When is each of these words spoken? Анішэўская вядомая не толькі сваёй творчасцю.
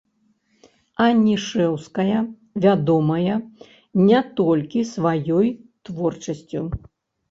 Анішэўская 1.07 2.17
вядомая 2.65 3.35
не 4.09 4.19
толькі 4.43 4.87
сваёй 4.97 5.57
творчасцю. 5.85 6.71